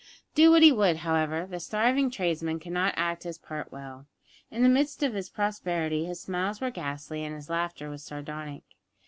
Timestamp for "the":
4.63-4.67